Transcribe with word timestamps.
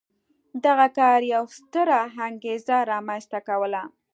دغه 0.65 0.87
کار 0.97 1.19
یوه 1.33 1.49
ستره 1.57 2.01
انګېزه 2.27 2.77
رامنځته 2.91 3.39
کوله. 3.47 3.81